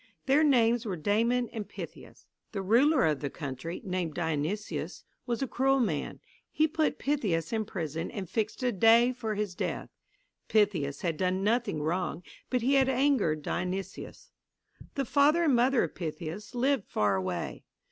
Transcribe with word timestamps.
Their 0.25 0.43
names 0.43 0.83
were 0.83 0.95
Damon 0.95 1.47
and 1.49 1.69
Pythias. 1.69 2.25
The 2.53 2.63
ruler 2.63 3.05
of 3.05 3.19
the 3.19 3.29
country, 3.29 3.83
named 3.85 4.15
Dionysius, 4.15 5.03
was 5.27 5.43
a 5.43 5.47
cruel 5.47 5.79
man. 5.79 6.19
He 6.49 6.67
put 6.67 6.97
Pythias 6.97 7.53
in 7.53 7.65
prison 7.65 8.09
and 8.09 8.27
fixed 8.27 8.63
a 8.63 8.71
day 8.71 9.11
for 9.13 9.35
his 9.35 9.53
death. 9.53 9.89
Pythias 10.47 11.01
had 11.01 11.17
done 11.17 11.43
nothing 11.43 11.83
wrong, 11.83 12.23
but 12.49 12.63
he 12.63 12.73
had 12.73 12.89
angered 12.89 13.43
Dionysius. 13.43 14.31
The 14.95 15.05
father 15.05 15.43
and 15.43 15.53
mother 15.55 15.83
of 15.83 15.93
Pythias 15.93 16.55
lived 16.55 16.87
far 16.87 17.15
away. 17.15 17.63